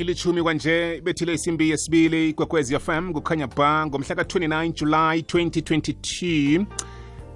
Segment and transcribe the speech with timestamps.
[0.00, 6.66] ilithumi kwanje ibethile isimbi yesibili ikwekwezi fm kukhanya ba ngomhla ka-29 july 2022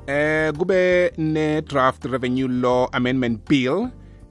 [0.06, 3.88] eh kube ne-draft revenue law amendment bill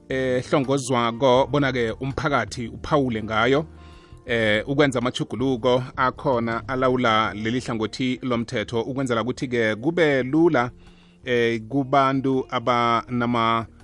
[0.08, 3.66] eh hlongozwako bona-ke umphakathi uphawule ngayo
[4.26, 10.70] eh ukwenza amachuguluko akhona alawula leli hlangothi lomthetho ukwenzela ukuthi-ke kube lula
[11.24, 13.74] eh kubantu abanamasiso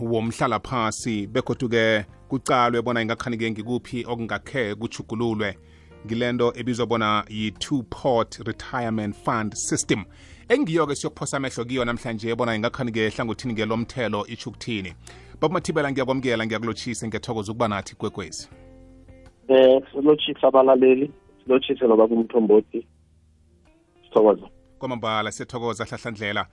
[0.00, 5.58] womhlala phasi begodu-ke kucalwe bona ingakhani-ke ngikuphi okungakhe kuchugululwe
[6.06, 10.04] ngilento ebizwa bona yi-two port retirement fund system
[10.48, 14.94] engiyo-ke siyokuphosa amehlo kiyo namhlanje bona ingakhanike hlangothini-ke lomthelo itsho ukuthini.
[15.40, 18.48] Babumathibela ngiyakwamukela ngiyakulotshise ngiyathokoza ukuba nathi kwekwezi.
[19.48, 21.12] Eh silotshise abalaleli
[21.44, 22.86] silotshise loba kumthombothi.
[24.04, 26.46] Sithokoza kwamambala siyathokoza hlahlandlela.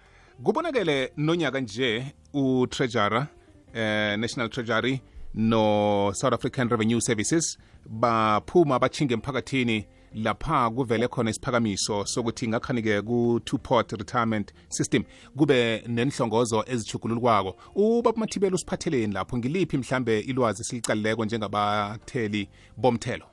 [0.43, 3.27] Kubonakele nonyaka nje utreasurer
[3.73, 5.01] eh national treasury
[5.33, 13.91] no South African Revenue Services baphuma bachinge emphakathini lapha kuvele khona isiphakamiso sokuthi ngakhanike ku-two-port
[13.91, 15.03] retirement system
[15.37, 19.37] kube nenhlongozo ezichugululwako ubaba mathibela usiphatheleni lapho.
[19.37, 23.25] Ngiliphi mhlambe ilwazi silicalileko njengabatheli bomthelo?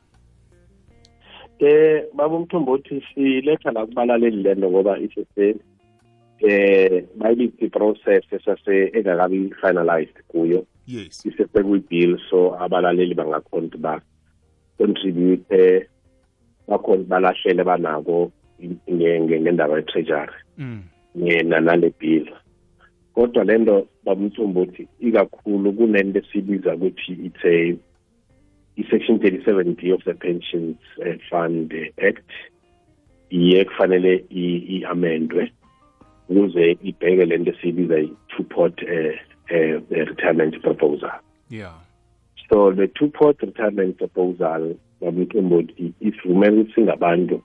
[1.58, 5.56] Eh baba umthombothi siletha la kubalaleli lento ngoba isese
[6.38, 10.66] eh bayibithi process esase engakabi finalized kuyo.
[10.86, 11.26] Yes.
[11.26, 15.88] Isesekuyi-bill so abalaleli bangakhona ukuthi ba-contribute
[16.68, 18.32] bakhona balahlele banako
[18.90, 20.32] ngendaba ye-treasury.
[20.58, 20.82] Mm.
[21.16, 22.28] yena nale bill.
[23.14, 27.76] Kodwa lento babumthombothi ikakhulu kunento esibiza ukuthi it's a
[28.76, 31.72] i-section 37 b of the pensions uh, fund
[32.08, 32.30] act
[33.30, 35.52] iye kufanele i-amendwe
[36.28, 39.16] ukuze ibheke lento esiyibiza i-two port uh,
[39.50, 39.95] uh,
[40.26, 41.10] retirement proposal.
[41.48, 41.74] Yeah.
[42.50, 47.42] So the two port retirement proposal isivumela ukuthi singabantu.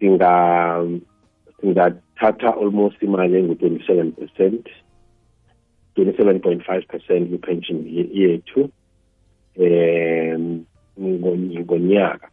[0.00, 1.00] Singa
[1.60, 4.68] singathatha almost imali engu-27 percent
[5.96, 8.70] 27.5 percent kwi-pension yethu
[9.56, 10.66] um
[10.98, 12.28] ngonyaka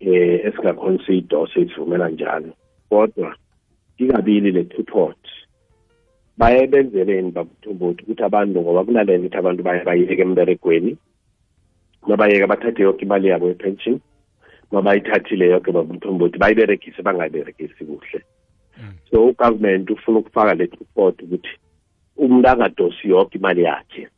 [0.00, 2.52] eh esingakhona siyidose sivumela njalo.
[2.88, 3.36] Kodwa
[3.98, 5.29] ikabili le two port
[6.40, 10.92] baye benzeleni babuthumbuthi ukuthi abantu ngoba kunalento ukuthi abantu baye bayeke emberegweni
[12.08, 14.00] mabayeke bathathe yonke imali yabo ye-pension
[14.72, 18.20] mabayithathile yonke babuthumbuthi bayiberegise bangayiberegisi kuhle.
[19.10, 21.52] So ugovernment ufuna ukufaka le report ukuthi
[22.16, 24.08] umuntu angadosi yonke imali yakhe.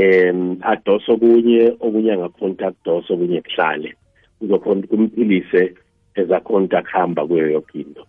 [0.00, 3.90] Um adose okunye okunye angakhona ukuthi akudose okunye kuhlale.
[4.40, 5.62] Uzokhona ukuthi kumphilise
[6.14, 8.04] ezakhona ukuthi akuhamba kuyo yonke into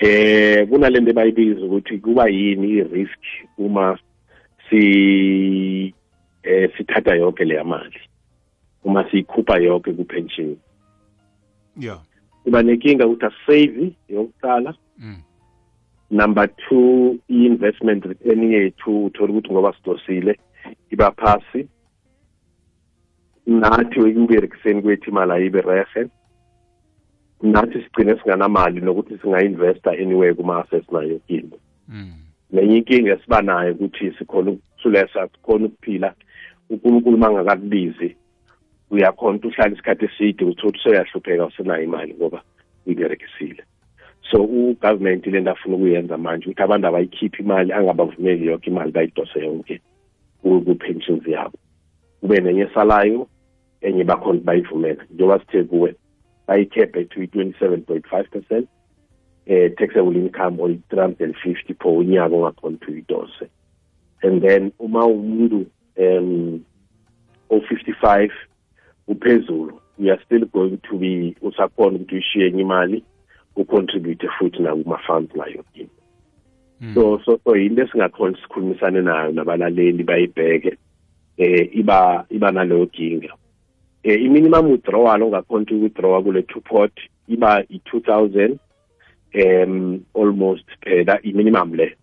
[0.00, 3.22] eh kunalento bayibiza ukuthi kuba yini i-risk
[3.58, 3.98] uma
[4.70, 5.94] si
[6.42, 8.00] eh sithatha yonke le mali
[8.84, 10.56] uma siyikhupha yonke ku-pension.
[11.76, 12.00] Yeah
[12.48, 14.74] kuba nenkinga ukuthi asave yokuqala.
[14.98, 15.22] Mm.
[16.10, 20.38] number two i-investment return yethu uthola ukuthi ngoba sidosile
[20.90, 21.68] iba phasi.
[23.46, 26.08] Nathi ekuberekiseni kwethu imali ayibe rehe
[27.42, 32.12] nathi sigcine singanamali nokuthi singa-investa anywhere kuma-assets nayo into Mm.
[32.52, 36.14] nenye inkinga esiba nayo ukuthi sikhona ukuhlulesa sikhona ukuphila
[36.70, 38.16] unkulunkulu uma ngakakubizi
[38.90, 42.42] uyakhona ukuthi uhlale isikhathi eside uthola ukuthi seyahlupheka usenayo imali ngoba
[42.86, 43.62] uyiberekisile
[44.30, 49.38] so ugovernment le nto afuna ukuyenza manje ukuthi abantu abayikhiphi imali angabavumeli yonke imali bayidose
[49.40, 49.80] yonke
[50.42, 51.58] ku-pensions yabo.
[52.20, 53.28] Kube nenye esalayo
[53.80, 55.94] enye bakhona bayivumela njengoba sithe kuwe
[56.48, 58.68] bayikhephe to i-twenty-seven point five percent
[59.46, 63.48] eh taxable income or 350 per unyaka ongakhona ukuthi idose
[64.22, 65.66] and then uma umuntu
[65.96, 66.60] um
[67.50, 68.30] o55
[69.08, 73.04] uphezulu we are still going to be usakhona ukuthi uyishiye enye imali
[73.56, 75.64] ucontribute futhi nakuma-funds nayo
[76.80, 76.94] Mm.
[76.94, 80.78] so so so yinto esingakhona sikhulumisane nayo nabalaleli bayibheke
[81.36, 83.34] eh iba iba naleyo kinga
[84.08, 86.92] eh i-minimum withdrawal ongakhona ukuthi withdrawa kule two pot
[87.28, 88.56] iba i-2000
[89.34, 90.64] um almost
[91.06, 91.96] that i-minimum le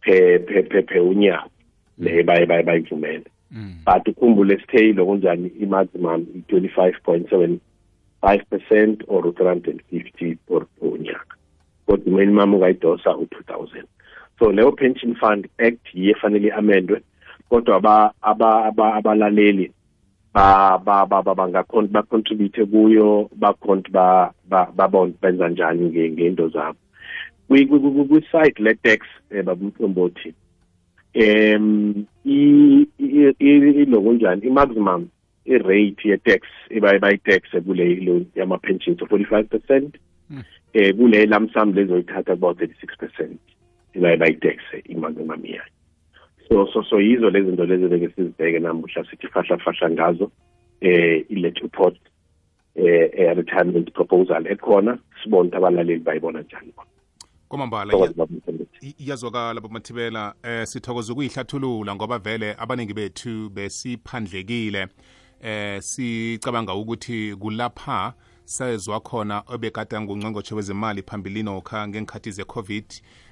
[0.00, 1.50] per unyaka
[1.98, 3.24] le baye baye bayivumele.
[3.50, 3.74] Mm.
[3.84, 7.60] but ukhumbule sitheyile kunjani i-maximum i-twenty-five point seven
[8.20, 11.36] five percent or u-three hundred and fifty or unyaka.
[11.86, 13.86] Kodwa i-minimum ungayidosa u-two thousand.
[14.38, 17.02] So leyo pension fund act yiye fanele i-amendwe
[17.48, 18.94] kodwa aba- aba- aba-
[20.34, 24.88] bangakhona ba, bacontribute kuyo bakhona ba, ba
[25.22, 26.78] benza njani ngento zabo.
[27.48, 30.34] Kwi-site le-tax eh, um babumthombothi
[31.14, 35.08] um ilokunjani i-maximum
[35.44, 36.40] i-rate ye-tax
[36.80, 39.96] bayitaxe kule yama-pensions so forty-five percent
[40.30, 40.42] um
[40.96, 43.38] kule lamsam lezoyithatha about thirty-six percent
[43.94, 44.56] bay tax
[44.88, 45.62] i-maximum yayo.
[46.52, 50.30] So so so yizo lezi zinto lezi beke sizibheke namuhla sithi fahlafahla ngazo
[50.80, 51.96] eh i-let report
[52.74, 54.98] eh eh, retirement proposal ekhona.
[55.22, 56.72] Sibone ukuthi abalaleli bayibona njani
[57.48, 58.86] kwamambala Thokoza baba Mthembethi.
[58.86, 64.86] I- iyazwakala bamathibela eh sithokoza ukuyihlathulula ngoba vele abaningi bethu besiphandlekile.
[65.42, 68.14] Eh sicabanga ukuthi kulapha
[68.44, 72.84] sezwa khona obekade ngungcongqotshe wezemali phambilini okha ngenkhathi ze-covid.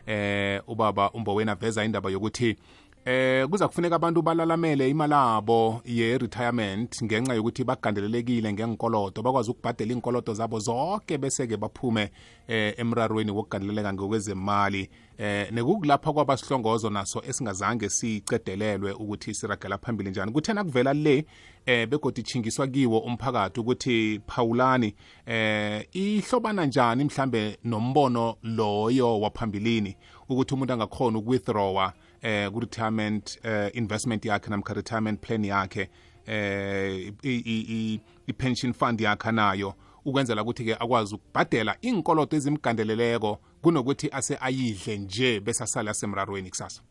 [0.07, 2.57] Eh ubaba umbowena veza indaba yokuthi
[3.05, 10.35] eh kuza kufuneka abantu balalamele imali abo ye-retirement ngenxa yokuthi bagandelelekile ngenkolodo bakwazi ukubhadela inkolodo
[10.35, 12.11] zabo zonke bese-ke baphume
[12.49, 14.91] eh emrarweni wokugandeleleka ngokwezemali.
[15.19, 20.33] Eh nekukulapha kwabasihlongozo naso esingazange sicedelelwe ukuthi siragela phambili njani.
[20.33, 21.25] Kuthena kuvela le
[21.67, 24.95] eh begodi chingiswa kiwo umphakathi ukuthi phawulani
[25.27, 29.97] eh ihlobana njani mhlambe nombono loyo waphambilini
[30.29, 35.89] ukuthi umuntu angakhona ukuwithdrawa eh ku-retirement eh, investment yakhe namkha retirement plan yakhe
[36.27, 39.75] eh i- i- i- i-pension fund yakhe nayo
[40.05, 46.83] ukwenzela ukuthi-ke akwazi ukubhadela iinkoloto ezimgandeleleko kunokuthi ase ayidle nje bese asale asemrarweni kusasa.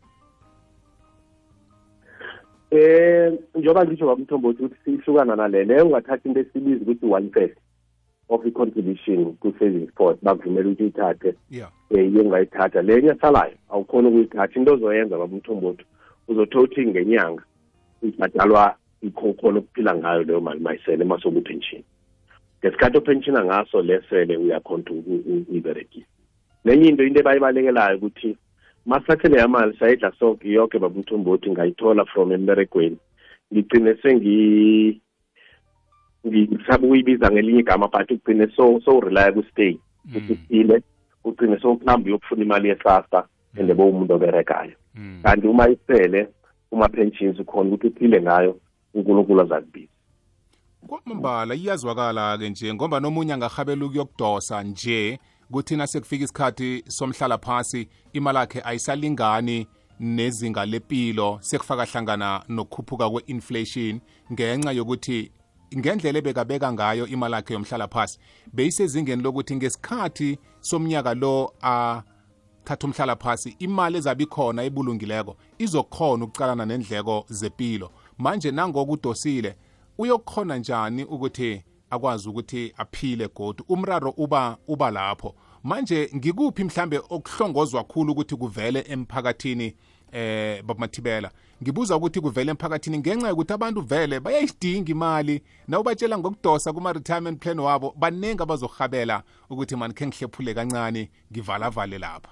[2.72, 7.56] Eh njengoba ngisho babumthombothi ukuthi sihlukana nale leyo ungathatha into esibiza ukuthi one third.
[8.30, 11.34] Of i-contribution to savings pot bakuvumela ukuthi uyithathe.
[11.50, 11.70] Yeah.
[11.90, 12.82] Eh iyo ungayithatha.
[12.82, 14.60] Le nyasalayo awukhona ukuyithatha.
[14.60, 15.84] Into ozoyenza baba babumthombothi
[16.28, 17.44] uzothola ukuthi ngenyanga
[18.04, 21.84] ibhadalwa ikhona ukuphila ngayo leyo mali mayisele masokupension
[22.60, 26.06] ngesikhathi opensiona ngaso lesele uyakhona ukuthi u- u- uyiberegise.
[26.66, 28.38] Nenye into into ebayibalekelayo ukuthi
[28.86, 32.98] masakhele leya mali sayidla yoke yonke babumthombothi ngayithola from emberegweni.
[33.54, 35.02] Ngigcine sengi
[36.28, 39.78] ngisabe ukuyibiza ngelinye igama but ugcine so so relaya ku-stay
[40.18, 40.84] usuphile
[41.24, 43.28] ugcine sowukuhamba uyokufuna imali yesasa
[43.58, 44.74] and bowumuntu oberekayo.
[44.96, 45.20] Mm.
[45.24, 46.28] kanti uma isele
[46.70, 48.60] kuma-pensions ukhona ukuthi uphile ngayo
[48.94, 49.92] unkulunkulu azakubiza
[50.88, 55.20] kwamambala iyazwakala-ke nje ngoba nomunye angahabela ukuyokudosa nje
[55.52, 59.68] kuthi nasekufika isikhathi somhlala phasi imali yakhe ayisalingani
[60.00, 64.00] nezinga lepilo sekufaka hlangana nokukhuphuka kwe-inflation
[64.34, 65.32] ngenxa yokuthi
[65.78, 68.20] ngendlela ebekabeka ngayo imali yakhe yomhlala phasi
[68.54, 72.02] beyisezingeni lokuthi ngesikhathi somnyaka lo a
[72.70, 77.92] thatha umhlala phasi imali ezabe ikhona ebulungileko izokhona ukucalana nendleko zepilo.
[78.18, 79.56] Manje nangokudosile
[79.98, 83.64] uyokhona njani ukuthi akwazi ukuthi aphile godu?
[83.70, 85.36] Umraro uba uba lapho.
[85.64, 89.76] Manje ngikuphi mhlambe okuhlongozwa khulu ukuthi kuvele emphakathini?
[90.12, 91.32] Eh babamathibela
[91.64, 97.94] ngibuza ukuthi kuvele emphakathini ngenxa yokuthi abantu vele bayayidinga imali nawubatshela ngokudosa kuma-retirement plan wabo
[98.00, 102.30] baningi abazohabela ukuthi mani khe ngihlephule kancane ngivalavale lapha.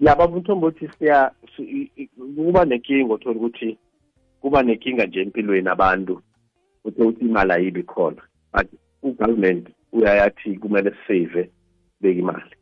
[0.00, 2.06] Yaba umthombothi siya si- i- i-
[2.36, 3.78] kuba nenkinga othola ukuthi
[4.40, 6.22] kuba nenkinga nje empilweni abantu
[6.84, 8.22] uthe ukuthi imali ayibi khona.
[8.52, 8.66] But
[9.02, 11.50] ugovernment uyayathi kumele sisave
[12.00, 12.56] beke imali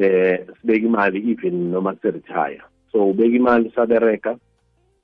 [0.00, 2.62] eh sibeke imali even noma siretire
[2.92, 4.36] so ubeka imali sabereka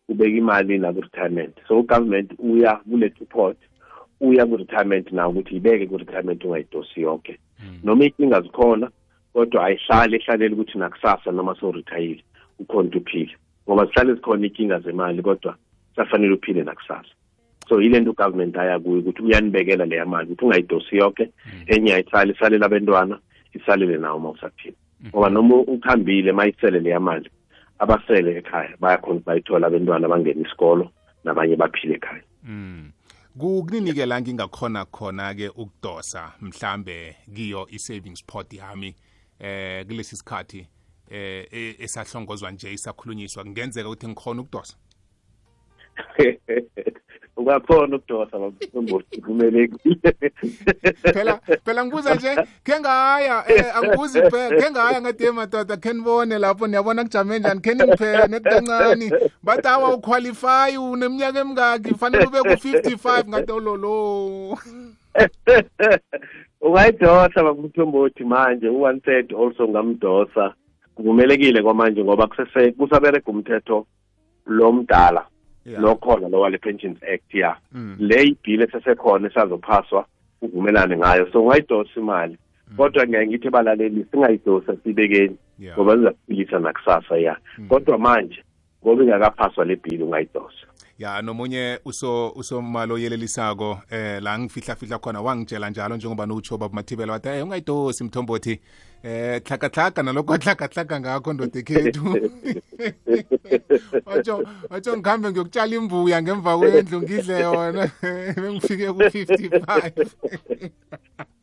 [0.09, 1.55] ubeka imali naku-retirement.
[1.69, 3.57] So ugovernment uya kule report
[4.21, 7.38] uya ku-retirement nawo ukuthi ibeke ku-retirement ungayidosi yonke
[7.85, 8.91] noma iy'nkinga zikhona
[9.33, 12.23] kodwa ayihlali ehlaleli ukuthi nakusasa noma sowuritayile
[12.59, 13.37] ukhona ukuthi uphile.
[13.69, 15.57] Ngoba zihlale zikhona iy'nkinga zemali kodwa
[15.91, 17.12] kusafanele uphile nakusasa.
[17.69, 21.31] So yile nto ugovernment aya kuyo ukuthi uyanibekela leya mali ukuthi ungayidosi yonke
[21.67, 23.19] enye ayihlali isalele abentwana
[23.55, 24.76] isalele nawo uma usaphila.
[25.07, 27.31] Ngoba noma ukhambile ma isele leya mali
[27.79, 30.91] abasele ekhaya bayakhona bayithola abentwana bangena isikolo
[31.25, 32.23] nabanye baphile ekhaya.
[32.43, 32.91] Mm.
[33.38, 38.95] Kukunike la ngingakhona khona ke ukudosa mhlambe kiyo i-savings pot yami
[39.38, 40.67] eh kulesi sikhathi
[41.11, 44.76] eh e- esahlongozwa nje isakhulunyiswa kungenzeka ukuthi ngikhona ukudosa?
[47.47, 48.38] ungakhona ukudosa
[49.25, 50.12] kumelekile
[51.12, 56.67] phela phela ngibuza nje khe ngaya um angibuzi khe ngaya ngathi madoda khe nibone lapho
[56.67, 59.11] niyabona kujame njani khe ningiphe net kancane
[59.43, 64.59] bathi awa uqualify uneminyaka emingaki fanele ube ku-55 ngathi ololo
[66.61, 70.55] ungayidosa bakumthombothi manje u-one third also ngamdosa.
[70.95, 73.87] Kuvumelekile kwamanje ngoba kusese kusaberega umthetho
[74.47, 75.26] lo mdala
[75.66, 75.82] Yeah.
[75.82, 77.56] lokhona lo wale pensions act ya.
[77.73, 77.96] Mm.
[77.99, 80.06] le ibhili esesekhona esazophaswa
[80.42, 81.32] uvumelane ngayo.
[81.32, 82.38] So ungayidosa imali
[82.76, 85.37] kodwa ngiyaye ngithi balaleli singayidosa sibekeni
[85.75, 87.37] ngoba zizakuphilisa nakusasa ya.
[87.68, 88.44] Kodwa manje
[88.85, 90.66] ngoba ingakaphaswa le bhili ungayidosa.
[90.99, 96.75] Ya nomunye uso usomalo oyelelisako eh la ngifihla fihla khona wangitshela njalo njengoba nutsho baba
[96.75, 98.61] mathibela wathi hey ungayidosi mthombothi.
[99.07, 102.05] Eh tlhaka nalokho tlhaka ngakho ndoda ekhethu
[104.07, 107.91] watsho watsho ngikhambe ngiyokutshala imbuya ngemva kwendlu ngidle yona
[108.43, 109.93] bengifike ku-55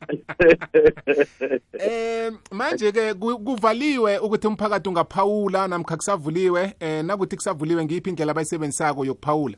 [1.88, 6.74] eh manje ke kuvaliwe ukuthi umphakathi ungaphawula namkha kusavuliwe.
[6.79, 9.58] Eh nakuthi kusavuliwe ngiyiphi indlela abayisebenzisako yokuphawula?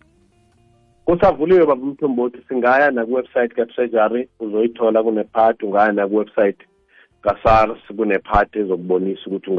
[1.06, 6.66] Kusavuliwe baba mthombothi singaya nakuwebsite ka-treasury uzoyithola kunepart ungaya nakuwebsite
[7.25, 9.51] ka-sars kunepart ezokubonisa ukuthi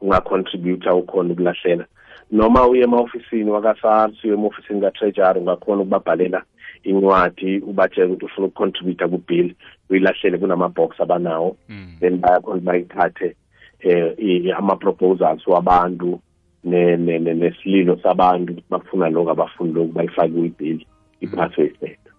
[0.00, 1.84] ungacontributa ukhona ukulahlela.
[2.32, 6.42] Noma uye ema-ofisini waka-sars uye ema-ofisini ka-treasury ungakhona ukubabhalela
[6.84, 9.54] incwadi ubatshela ukuthi ufuna ukucontributa ku-bill
[9.90, 11.56] uyilahlele kunama-box abanawo.
[12.00, 13.36] Then bayakhona bayithathe
[13.80, 16.20] eh ama-proposals wabantu
[16.64, 20.84] nesililo sabantu bafuna lokhu abafuni lokhu bayifake kwi-bill
[21.20, 22.09] iphaswe isento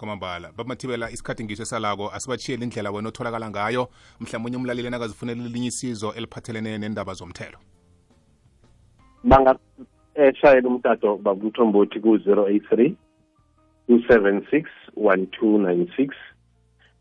[0.00, 0.52] kwamambala.
[0.56, 3.88] Bamathibela isikhathi ngisho esalako asibatshiyeli indlela wena otholakala ngayo.
[4.20, 7.58] Mhlawumunye umlaleli nakazifunela elinye isizo eliphathelene nendaba zomthelo.
[9.24, 12.94] Bangashayela umtato bakuthombothi ku-083
[13.88, 14.64] 276
[14.96, 16.12] 1296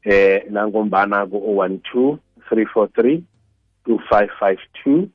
[0.04, 2.18] eh nangombana ku-012
[2.52, 3.22] 343
[3.88, 5.08] 2552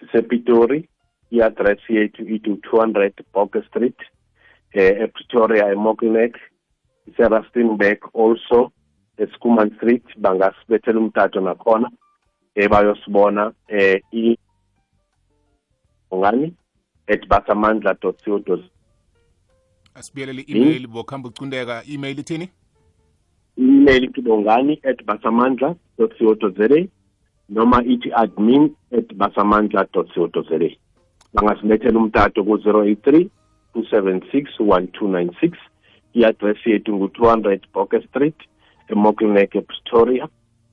[0.00, 0.88] sisepitori
[1.30, 4.00] i-adresi yethu itu 200 Boker Street
[4.72, 5.74] eh ePretoria
[7.16, 8.72] Sarah Steinberg also
[9.18, 11.90] eSkuman Street bangasibethela umtato nakhona
[12.54, 14.38] ebayosibona um eh, i
[16.10, 16.54] ongani
[17.08, 18.14] at basamandla co
[19.94, 22.48] asibuyelele i-email bokuhamba ucundeka i-email ithini?
[23.56, 26.86] I-email kibongani at basamandla co za
[27.48, 30.02] noma ithi admin at basamandla co
[30.42, 30.68] za
[31.34, 33.28] bangasibethela umtato ku-083
[33.74, 35.71] 276 1296
[36.14, 38.36] i-address yethu ngu-200 Boker Street
[38.88, 40.28] eMokilneck ePretoria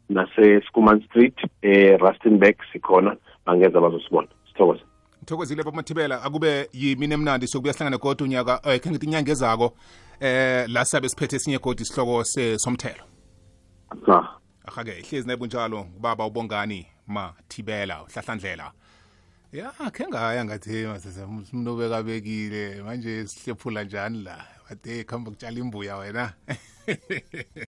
[0.10, 3.17] nase-Skuman Street eRustenburg sikhona.
[3.46, 4.27] Bangeza bazosibona.
[4.48, 4.81] Sithokoze.
[5.17, 9.74] Ngithokozile bamathibela akube yimini emnandi sokubuya sihlangane kodwa unyaka eh khe ngithi inyanga ezako
[10.19, 12.24] eh la sabe siphethe esinye kodwa isihloko
[12.58, 13.03] somthelo.
[14.08, 14.39] Ah.
[14.65, 18.72] Ahake ihlezi naye bunjalo ubaba ubongani mathibela uhlahlandlela.
[19.53, 20.86] Ya khe ngaya ngathi
[21.53, 24.46] umntu obekabekile manje sihlephula njani la?
[24.70, 26.34] Wade khamba kutshala imbuya wena